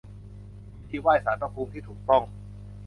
[0.77, 2.23] วิธีไหว้ศาลพระภูมิที่ถูกต้อง